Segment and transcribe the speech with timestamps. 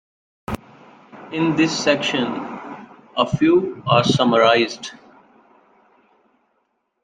[1.31, 2.25] In this section,
[3.15, 4.93] a few are summarized.